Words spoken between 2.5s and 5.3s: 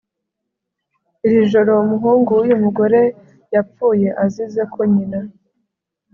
mugore yapfuye azize ko nyina